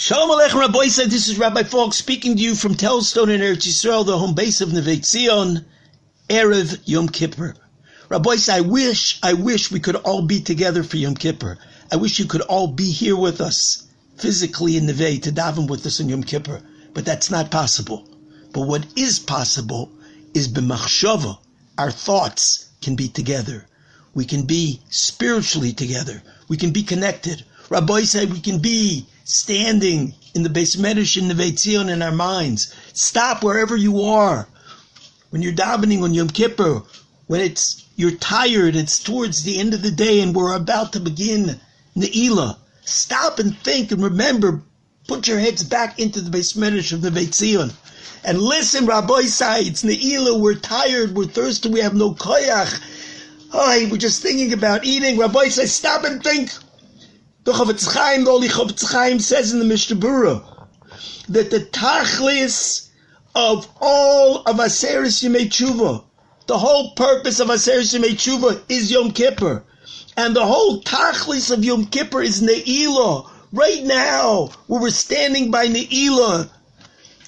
Shalom 0.00 0.30
Aleichem 0.30 0.60
Rabbi 0.60 0.86
said 0.86 1.10
this 1.10 1.26
is 1.26 1.40
Rabbi 1.40 1.64
Falk 1.64 1.92
speaking 1.92 2.36
to 2.36 2.40
you 2.40 2.54
from 2.54 2.76
Telzstone 2.76 3.34
in 3.34 3.40
Eretz 3.40 3.66
Yisrael, 3.66 4.06
the 4.06 4.16
home 4.16 4.32
base 4.32 4.60
of 4.60 4.72
Neve 4.72 5.00
Tzion, 5.00 5.64
Erev 6.28 6.78
Yom 6.84 7.08
Kippur. 7.08 7.56
Rabbi 8.08 8.36
said, 8.36 8.58
I 8.58 8.60
wish, 8.60 9.18
I 9.24 9.32
wish 9.32 9.72
we 9.72 9.80
could 9.80 9.96
all 9.96 10.22
be 10.22 10.40
together 10.40 10.84
for 10.84 10.98
Yom 10.98 11.16
Kippur. 11.16 11.58
I 11.90 11.96
wish 11.96 12.20
you 12.20 12.26
could 12.26 12.42
all 12.42 12.68
be 12.68 12.92
here 12.92 13.16
with 13.16 13.40
us, 13.40 13.88
physically 14.16 14.76
in 14.76 14.86
Neve, 14.86 15.20
to 15.22 15.32
daven 15.32 15.68
with 15.68 15.84
us 15.84 16.00
on 16.00 16.08
Yom 16.08 16.22
Kippur. 16.22 16.62
But 16.94 17.04
that's 17.04 17.32
not 17.32 17.50
possible. 17.50 18.08
But 18.52 18.68
what 18.68 18.86
is 18.94 19.18
possible 19.18 19.90
is 20.32 20.46
b'machshava. 20.46 21.38
Our 21.76 21.90
thoughts 21.90 22.68
can 22.82 22.94
be 22.94 23.08
together. 23.08 23.66
We 24.14 24.26
can 24.26 24.42
be 24.44 24.80
spiritually 24.90 25.72
together. 25.72 26.22
We 26.46 26.56
can 26.56 26.70
be 26.70 26.84
connected. 26.84 27.44
Rabbi 27.70 28.02
said 28.02 28.32
we 28.32 28.40
can 28.40 28.58
be 28.60 29.06
standing 29.24 30.14
in 30.34 30.42
the 30.42 30.48
beis 30.48 30.76
medrash 30.76 31.18
in 31.18 31.28
Neve 31.28 31.52
Tzion 31.54 31.90
in 31.90 32.00
our 32.00 32.12
minds. 32.12 32.74
Stop 32.94 33.42
wherever 33.42 33.76
you 33.76 34.02
are. 34.02 34.48
When 35.30 35.42
you're 35.42 35.52
davening 35.52 36.02
on 36.02 36.14
Yom 36.14 36.28
Kippur, 36.28 36.82
when 37.26 37.42
it's 37.42 37.84
you're 37.96 38.12
tired, 38.12 38.74
it's 38.74 38.98
towards 38.98 39.42
the 39.42 39.58
end 39.58 39.74
of 39.74 39.82
the 39.82 39.90
day 39.90 40.20
and 40.20 40.34
we're 40.34 40.54
about 40.54 40.94
to 40.94 41.00
begin 41.00 41.60
Ne'ilah. 41.94 42.56
Stop 42.84 43.38
and 43.38 43.56
think 43.58 43.92
and 43.92 44.02
remember, 44.02 44.62
put 45.06 45.28
your 45.28 45.38
heads 45.38 45.62
back 45.62 45.98
into 45.98 46.22
the 46.22 46.30
beis 46.30 46.56
medrash 46.56 46.92
of 46.92 47.02
Neve 47.02 47.28
Tzion. 47.28 47.74
And 48.24 48.40
listen, 48.40 48.86
Rabbosai, 48.86 49.66
it's 49.66 49.84
Ne'ilah, 49.84 50.40
we're 50.40 50.54
tired, 50.54 51.14
we're 51.14 51.26
thirsty, 51.26 51.68
we 51.68 51.80
have 51.80 51.94
no 51.94 52.14
koyach. 52.14 52.80
Oh, 53.52 53.88
we're 53.90 53.98
just 53.98 54.22
thinking 54.22 54.54
about 54.54 54.84
eating. 54.84 55.18
Rabbi 55.18 55.48
says, 55.48 55.74
stop 55.74 56.04
and 56.04 56.22
think. 56.22 56.50
The 57.48 57.54
Chofetz 57.54 57.90
Chaim, 57.94 58.24
the 58.24 58.30
Holy 58.30 58.48
Chofetz 58.48 58.92
Chaim 58.92 59.18
says 59.20 59.54
in 59.54 59.58
the 59.58 59.64
Mishnah 59.64 59.94
that 61.30 61.50
the 61.50 61.60
tachlis 61.60 62.90
of 63.34 63.66
all 63.80 64.42
of 64.42 64.56
Aseris 64.56 65.24
Yemei 65.24 65.46
Tshuva, 65.46 66.04
the 66.46 66.58
whole 66.58 66.90
purpose 66.90 67.40
of 67.40 67.48
Aseris 67.48 67.98
Yemei 67.98 68.10
Tshuva 68.10 68.60
is 68.68 68.90
Yom 68.90 69.12
Kippur. 69.12 69.64
And 70.14 70.36
the 70.36 70.44
whole 70.44 70.82
tachlis 70.82 71.50
of 71.50 71.64
Yom 71.64 71.86
Kippur 71.86 72.20
is 72.20 72.42
Ne'ilah. 72.42 73.30
Right 73.50 73.82
now, 73.82 74.50
where 74.66 74.82
we're 74.82 74.90
standing 74.90 75.50
by 75.50 75.68
Ne'ilah, 75.68 76.50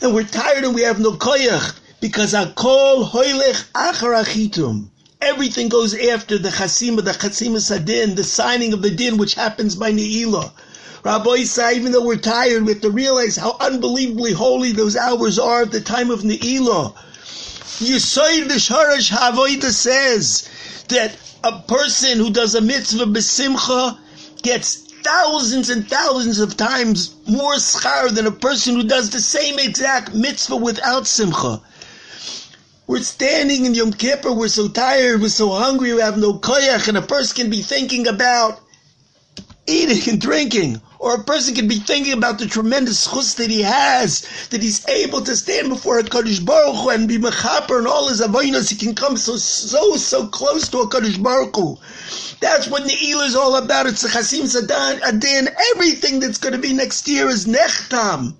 and 0.00 0.14
we're 0.14 0.24
tired 0.24 0.64
and 0.64 0.74
we 0.74 0.80
have 0.84 0.98
no 0.98 1.12
koyach, 1.12 1.78
because 2.00 2.32
Akol 2.32 3.06
Hoylech 3.06 3.70
Achar 3.74 4.24
Achitum. 4.24 4.88
Everything 5.26 5.68
goes 5.68 5.92
after 5.92 6.38
the 6.38 6.50
chasima, 6.50 7.04
the 7.04 7.10
chasima 7.10 7.60
sadin, 7.60 8.14
the 8.14 8.22
signing 8.22 8.72
of 8.72 8.80
the 8.80 8.92
din, 8.92 9.16
which 9.16 9.34
happens 9.34 9.74
by 9.74 9.90
Ne'ilah. 9.90 10.52
Rabbi 11.02 11.42
say, 11.42 11.74
even 11.74 11.90
though 11.90 12.06
we're 12.06 12.14
tired, 12.14 12.64
we 12.64 12.74
have 12.74 12.82
to 12.82 12.90
realize 12.90 13.34
how 13.34 13.56
unbelievably 13.58 14.34
holy 14.34 14.70
those 14.70 14.96
hours 14.96 15.36
are 15.40 15.62
at 15.62 15.72
the 15.72 15.80
time 15.80 16.12
of 16.12 16.20
Ne'ilah. 16.22 16.94
Yisoid 17.80 18.46
the 18.46 18.54
Sharash 18.54 19.10
Havoida 19.10 19.72
says 19.72 20.48
that 20.90 21.16
a 21.42 21.58
person 21.62 22.18
who 22.18 22.30
does 22.30 22.54
a 22.54 22.60
mitzvah 22.60 23.06
besimcha 23.06 23.98
gets 24.42 24.76
thousands 25.02 25.70
and 25.70 25.88
thousands 25.88 26.38
of 26.38 26.56
times 26.56 27.16
more 27.26 27.54
schar 27.54 28.14
than 28.14 28.28
a 28.28 28.30
person 28.30 28.76
who 28.76 28.84
does 28.84 29.10
the 29.10 29.20
same 29.20 29.58
exact 29.58 30.14
mitzvah 30.14 30.54
without 30.54 31.04
simcha. 31.04 31.60
We're 32.88 33.02
standing 33.02 33.64
in 33.64 33.74
Yom 33.74 33.92
Kippur, 33.92 34.32
we're 34.32 34.46
so 34.46 34.68
tired, 34.68 35.20
we're 35.20 35.28
so 35.28 35.50
hungry, 35.50 35.92
we 35.92 36.00
have 36.00 36.18
no 36.18 36.34
koyach, 36.34 36.86
and 36.86 36.96
a 36.96 37.02
person 37.02 37.34
can 37.34 37.50
be 37.50 37.60
thinking 37.60 38.06
about 38.06 38.60
eating 39.66 40.08
and 40.08 40.20
drinking. 40.20 40.80
Or 41.00 41.16
a 41.16 41.24
person 41.24 41.56
can 41.56 41.66
be 41.66 41.80
thinking 41.80 42.12
about 42.12 42.38
the 42.38 42.46
tremendous 42.46 43.10
chus 43.10 43.34
that 43.34 43.50
he 43.50 43.62
has, 43.62 44.48
that 44.50 44.62
he's 44.62 44.88
able 44.88 45.20
to 45.22 45.34
stand 45.34 45.68
before 45.68 46.00
HaKadosh 46.00 46.46
Baruch 46.46 46.76
Hu 46.76 46.90
and 46.90 47.08
be 47.08 47.18
mechaper 47.18 47.78
and 47.78 47.88
all 47.88 48.08
his 48.08 48.20
avoinos. 48.20 48.70
He 48.70 48.76
can 48.76 48.94
come 48.94 49.16
so, 49.16 49.36
so, 49.36 49.96
so 49.96 50.28
close 50.28 50.68
to 50.68 50.76
HaKadosh 50.76 51.20
Baruch 51.20 51.56
Hu. 51.56 51.76
That's 52.40 52.68
what 52.68 52.84
Ne'ilah 52.84 53.26
is 53.26 53.34
all 53.34 53.56
about. 53.56 53.86
It's 53.86 54.04
a 54.04 54.08
Chasim 54.08 54.42
Sadan, 54.42 55.02
Adin. 55.02 55.48
Everything 55.74 56.20
that's 56.20 56.38
going 56.38 56.54
to 56.54 56.60
be 56.60 56.72
next 56.72 57.08
year 57.08 57.26
is 57.26 57.46
Nechtam. 57.46 58.34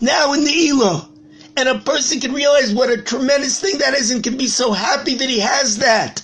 Now 0.00 0.32
in 0.32 0.40
Ne'ilah 0.40 1.15
and 1.56 1.68
a 1.68 1.78
person 1.78 2.20
can 2.20 2.32
realize 2.32 2.74
what 2.74 2.90
a 2.90 3.00
tremendous 3.02 3.60
thing 3.60 3.78
that 3.78 3.94
is 3.94 4.10
and 4.10 4.22
can 4.22 4.36
be 4.36 4.46
so 4.46 4.72
happy 4.72 5.14
that 5.14 5.28
he 5.28 5.40
has 5.40 5.78
that. 5.78 6.22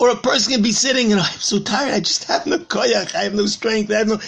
Or 0.00 0.10
a 0.10 0.16
person 0.16 0.52
can 0.52 0.62
be 0.62 0.72
sitting 0.72 1.12
and 1.12 1.20
oh, 1.20 1.28
I'm 1.30 1.38
so 1.38 1.60
tired, 1.60 1.94
I 1.94 2.00
just 2.00 2.24
have 2.24 2.46
no 2.46 2.58
koyach, 2.58 3.14
I 3.14 3.24
have 3.24 3.34
no 3.34 3.46
strength, 3.46 3.90
I 3.90 3.98
have 3.98 4.08
no... 4.08 4.18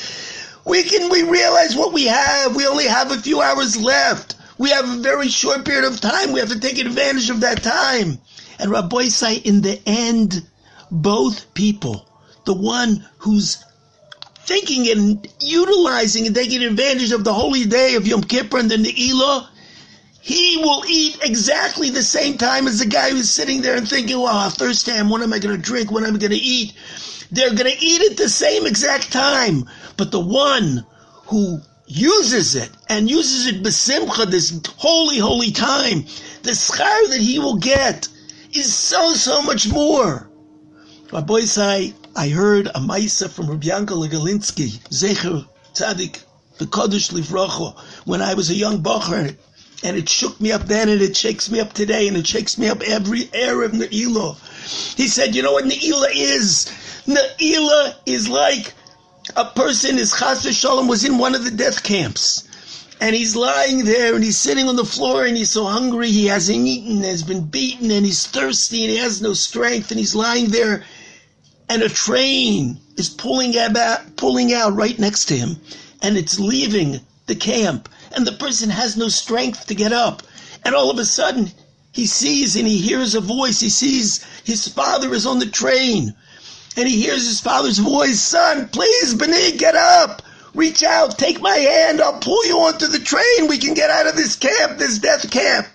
We 0.65 0.83
can, 0.83 1.11
we 1.11 1.23
realize 1.23 1.75
what 1.75 1.93
we 1.93 2.07
have. 2.07 2.55
We 2.55 2.67
only 2.67 2.85
have 2.85 3.11
a 3.11 3.17
few 3.17 3.41
hours 3.41 3.81
left. 3.81 4.37
We 4.59 4.71
have 4.71 4.89
a 4.89 5.01
very 5.01 5.29
short 5.29 5.65
period 5.65 5.85
of 5.85 6.01
time. 6.01 6.33
We 6.33 6.41
have 6.41 6.51
to 6.51 6.61
take 6.61 6.79
advantage 6.79 7.31
of 7.31 7.41
that 7.41 7.63
time. 7.63 8.19
And 8.59 8.71
Rabbi 8.71 9.05
say, 9.05 9.37
in 9.37 9.63
the 9.63 9.81
end, 9.87 10.47
both 10.91 11.55
people, 11.55 12.07
the 12.45 12.53
one 12.53 13.07
who's 13.19 13.65
thinking 14.41 14.91
and 14.91 15.27
utilizing 15.41 16.27
and 16.27 16.35
taking 16.35 16.63
advantage 16.63 17.13
of 17.13 17.25
the 17.25 17.33
holy 17.33 17.65
day 17.65 17.95
of 17.95 18.07
Yom 18.07 18.23
Kippur 18.23 18.59
and 18.59 18.71
the 18.71 18.77
Ne'ilah, 18.77 19.49
he 20.21 20.59
will 20.59 20.85
eat 20.87 21.19
exactly 21.23 21.91
the 21.91 22.03
same 22.03 22.37
time 22.37 22.67
as 22.67 22.79
the 22.79 22.87
guy 22.87 23.11
who's 23.11 23.31
sitting 23.31 23.63
there 23.63 23.77
and 23.77 23.89
thinking, 23.89 24.19
well, 24.19 24.37
I'm 24.37 24.51
thirsty. 24.51 24.93
And 24.93 25.09
what 25.11 25.23
am 25.23 25.33
I 25.33 25.39
going 25.39 25.57
to 25.57 25.63
drink? 25.63 25.91
What 25.91 26.05
am 26.05 26.15
I 26.15 26.19
going 26.19 26.33
to 26.33 26.37
eat? 26.37 26.75
They're 27.31 27.55
going 27.55 27.73
to 27.73 27.85
eat 27.85 28.11
at 28.11 28.17
the 28.17 28.29
same 28.29 28.67
exact 28.67 29.13
time. 29.13 29.69
But 29.97 30.11
the 30.11 30.21
one 30.21 30.85
who 31.27 31.61
uses 31.87 32.55
it 32.55 32.71
and 32.89 33.11
uses 33.11 33.47
it 33.47 33.63
besimcha, 33.63 34.31
this 34.31 34.61
holy, 34.77 35.19
holy 35.19 35.51
time, 35.53 36.05
the 36.43 36.53
schar 36.53 37.09
that 37.09 37.21
he 37.21 37.39
will 37.39 37.57
get 37.57 38.09
is 38.53 38.75
so, 38.75 39.15
so 39.15 39.43
much 39.43 39.69
more. 39.69 40.29
My 41.13 41.21
boy 41.21 41.43
I 42.17 42.29
heard 42.29 42.67
a 42.67 42.81
maisa 42.81 43.31
from 43.31 43.49
Rabbi 43.49 43.69
Yankel 43.69 44.09
Galinsky, 44.09 44.79
Zecher 44.91 45.47
Tzadik, 45.75 46.23
the 46.59 46.67
Kodesh 46.67 47.13
Livrocho, 47.13 47.79
when 48.05 48.21
I 48.21 48.35
was 48.35 48.51
a 48.51 48.55
young 48.55 48.83
bacher, 48.83 49.37
and 49.83 49.97
it 49.97 50.09
shook 50.09 50.41
me 50.41 50.53
up 50.53 50.63
then, 50.63 50.89
and 50.89 51.01
it 51.01 51.17
shakes 51.17 51.51
me 51.51 51.61
up 51.61 51.73
today, 51.73 52.09
and 52.09 52.17
it 52.17 52.27
shakes 52.27 52.59
me 52.59 52.69
up 52.69 52.83
every 52.83 53.23
Erev 53.25 53.73
Ne'ilah. 53.73 54.37
He 54.97 55.09
said, 55.09 55.35
you 55.35 55.43
know 55.43 55.53
what 55.53 55.65
Ne'ilah 55.65 56.11
is? 56.13 56.67
Ne'ilah 57.07 57.95
is 58.07 58.29
like 58.29 58.75
a 59.37 59.45
person, 59.45 59.97
his 59.97 60.13
chas 60.13 60.43
Shalom 60.55 60.89
was 60.89 61.05
in 61.05 61.19
one 61.19 61.35
of 61.35 61.45
the 61.45 61.51
death 61.51 61.83
camps. 61.83 62.47
And 63.03 63.17
he's 63.17 63.35
lying 63.35 63.87
there 63.87 64.15
and 64.15 64.23
he's 64.23 64.37
sitting 64.37 64.69
on 64.69 64.77
the 64.77 64.85
floor 64.85 65.25
and 65.25 65.35
he's 65.35 65.51
so 65.51 65.65
hungry, 65.65 66.11
he 66.11 66.27
hasn't 66.27 66.67
eaten, 66.67 67.03
has 67.03 67.23
been 67.23 67.45
beaten, 67.47 67.91
and 67.91 68.05
he's 68.05 68.27
thirsty 68.27 68.83
and 68.83 68.91
he 68.91 68.99
has 68.99 69.23
no 69.23 69.33
strength, 69.33 69.91
and 69.91 69.99
he's 69.99 70.15
lying 70.15 70.51
there 70.51 70.85
and 71.71 71.83
a 71.83 71.89
train 71.89 72.79
is 72.97 73.09
pulling 73.09 73.57
out, 73.57 74.17
pulling 74.17 74.53
out 74.53 74.75
right 74.75 74.99
next 74.99 75.27
to 75.27 75.37
him, 75.37 75.57
and 76.03 76.19
it's 76.19 76.39
leaving 76.41 77.01
the 77.27 77.37
camp 77.37 77.89
and 78.13 78.27
the 78.27 78.33
person 78.33 78.71
has 78.71 78.97
no 78.97 79.09
strength 79.09 79.67
to 79.67 79.75
get 79.75 79.93
up. 79.93 80.23
And 80.65 80.75
all 80.75 80.91
of 80.91 80.99
a 80.99 81.05
sudden, 81.05 81.51
he 81.93 82.07
sees 82.07 82.57
and 82.57 82.67
he 82.67 82.79
hears 82.79 83.15
a 83.15 83.21
voice. 83.21 83.61
He 83.61 83.69
sees 83.69 84.25
his 84.45 84.69
father 84.69 85.13
is 85.15 85.27
on 85.27 85.39
the 85.39 85.47
train. 85.47 86.15
And 86.77 86.89
he 86.89 87.03
hears 87.03 87.27
his 87.27 87.41
father's 87.41 87.79
voice, 87.79 88.21
son, 88.21 88.69
please, 88.69 89.15
B'nai, 89.15 89.59
get 89.59 89.75
up. 89.75 90.23
Reach 90.55 90.83
out, 90.83 91.19
take 91.19 91.41
my 91.41 91.57
hand, 91.57 92.01
I'll 92.01 92.19
pull 92.19 92.45
you 92.47 92.59
onto 92.59 92.87
the 92.87 92.99
train. 92.99 93.49
We 93.49 93.59
can 93.59 93.75
get 93.75 93.91
out 93.91 94.09
of 94.09 94.17
this 94.17 94.37
camp, 94.37 94.79
this 94.79 94.99
death 94.99 95.31
camp. 95.31 95.67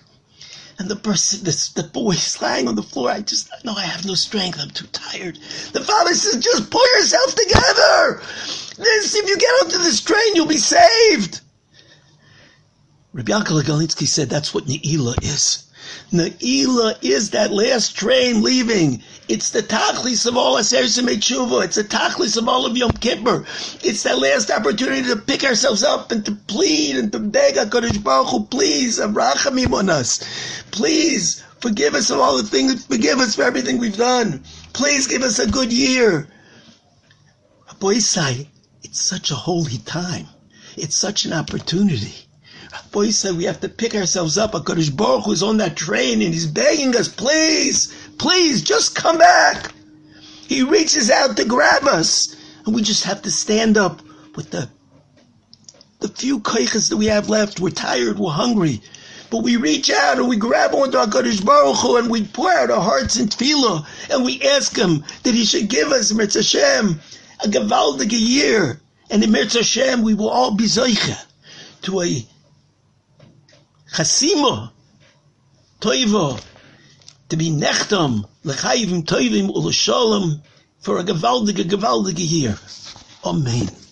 And 0.78 0.88
the 0.88 0.96
person, 0.96 1.44
this, 1.44 1.70
the 1.70 1.84
boy 1.84 2.12
is 2.12 2.42
lying 2.42 2.68
on 2.68 2.74
the 2.74 2.82
floor. 2.82 3.10
I 3.10 3.20
just, 3.20 3.50
no, 3.64 3.72
I 3.72 3.82
have 3.82 4.04
no 4.04 4.14
strength. 4.14 4.58
I'm 4.60 4.68
too 4.68 4.86
tired. 4.88 5.38
The 5.72 5.80
father 5.80 6.14
says, 6.14 6.42
just 6.42 6.70
pull 6.70 6.86
yourself 6.98 7.34
together. 7.34 8.20
This, 8.76 9.14
if 9.14 9.26
you 9.26 9.38
get 9.38 9.64
onto 9.64 9.78
this 9.78 10.02
train, 10.02 10.34
you'll 10.34 10.46
be 10.46 10.58
saved. 10.58 11.40
Rabbi 13.16 13.32
Yankel 13.32 13.62
Galinsky 13.62 14.06
said 14.06 14.28
that's 14.28 14.52
what 14.52 14.66
Ne'ilah 14.66 15.16
is. 15.22 15.64
Ne'ilah 16.12 17.02
is 17.02 17.30
that 17.30 17.50
last 17.50 17.96
train 17.96 18.42
leaving. 18.42 19.02
It's 19.26 19.52
the 19.52 19.62
tachlis 19.62 20.26
of 20.26 20.36
all 20.36 20.58
Aseres 20.58 21.00
Tshuva. 21.00 21.64
It's 21.64 21.76
the 21.76 21.84
tachlis 21.84 22.36
of 22.36 22.46
all 22.46 22.66
of 22.66 22.76
Yom 22.76 22.92
Kippur. 22.92 23.46
It's 23.82 24.02
that 24.02 24.18
last 24.18 24.50
opportunity 24.50 25.08
to 25.08 25.16
pick 25.16 25.44
ourselves 25.44 25.82
up 25.82 26.12
and 26.12 26.26
to 26.26 26.32
plead 26.32 26.96
and 26.96 27.10
to 27.12 27.18
beg 27.18 27.54
HaKadosh 27.54 28.04
Baruch 28.04 28.28
Hu, 28.28 28.44
please, 28.44 28.98
Avrachamim 28.98 29.72
on 29.72 29.88
us. 29.88 30.20
Please, 30.70 31.42
forgive 31.62 31.94
us 31.94 32.10
of 32.10 32.20
all 32.20 32.36
the 32.36 32.42
things, 32.42 32.84
forgive 32.84 33.20
us 33.20 33.34
for 33.34 33.44
everything 33.44 33.78
we've 33.78 33.96
done. 33.96 34.44
Please 34.74 35.06
give 35.06 35.22
us 35.22 35.38
a 35.38 35.50
good 35.50 35.72
year. 35.72 36.28
Boy, 37.80 37.92
it's 37.92 38.18
such 38.92 39.30
a 39.30 39.36
holy 39.36 39.78
time. 39.78 40.26
It's 40.76 40.96
such 40.96 41.24
an 41.24 41.32
opportunity. 41.32 42.25
Boy 42.92 43.10
said 43.10 43.36
we 43.36 43.44
have 43.44 43.60
to 43.60 43.68
pick 43.68 43.94
ourselves 43.94 44.38
up. 44.38 44.54
A 44.54 44.60
HaKadosh 44.60 44.96
Baruch 44.96 45.24
Hu 45.24 45.32
is 45.32 45.42
on 45.42 45.58
that 45.58 45.76
train 45.76 46.22
and 46.22 46.32
he's 46.32 46.46
begging 46.46 46.96
us, 46.96 47.08
please, 47.08 47.94
please, 48.18 48.62
just 48.62 48.94
come 48.94 49.18
back. 49.18 49.72
He 50.48 50.62
reaches 50.62 51.10
out 51.10 51.36
to 51.36 51.44
grab 51.44 51.84
us. 51.84 52.34
And 52.64 52.74
we 52.74 52.82
just 52.82 53.04
have 53.04 53.22
to 53.22 53.30
stand 53.30 53.76
up 53.76 54.02
with 54.34 54.50
the, 54.50 54.68
the 56.00 56.08
few 56.08 56.40
kaiches 56.40 56.90
that 56.90 56.96
we 56.96 57.06
have 57.06 57.28
left, 57.28 57.60
we're 57.60 57.70
tired, 57.70 58.18
we're 58.18 58.30
hungry, 58.30 58.82
but 59.30 59.42
we 59.42 59.56
reach 59.56 59.90
out 59.90 60.18
and 60.18 60.28
we 60.28 60.36
grab 60.36 60.74
onto 60.74 60.98
our 60.98 61.06
Kadosh 61.06 61.44
Baruch 61.44 61.76
Hu 61.76 61.96
and 61.96 62.10
we 62.10 62.24
pour 62.24 62.50
out 62.50 62.70
our 62.70 62.80
hearts 62.80 63.18
in 63.18 63.28
tefillah 63.28 63.86
and 64.10 64.24
we 64.24 64.42
ask 64.42 64.76
Him 64.76 65.04
that 65.22 65.34
He 65.34 65.44
should 65.44 65.68
give 65.68 65.88
us 65.92 66.12
Mirz 66.12 66.34
Hashem 66.34 67.00
a 67.44 67.48
gewaldige 67.48 68.18
year, 68.18 68.80
and 69.10 69.22
in 69.22 69.30
Mirz 69.30 69.54
Hashem 69.54 70.02
we 70.02 70.14
will 70.14 70.28
all 70.28 70.54
be 70.54 70.64
zeicha 70.64 71.24
to 71.82 72.00
a 72.00 72.26
chasima 73.96 74.70
toiva 75.80 76.38
to 77.28 77.36
be 77.36 77.48
nechtam 77.50 78.28
lechayivim 78.44 79.02
toivim 79.04 79.48
ulashalom 79.48 80.42
for 80.80 80.98
a 80.98 81.04
gewaldige 81.04 81.64
gewaldige 81.64 82.20
year. 82.20 82.58
Amen. 83.24 83.85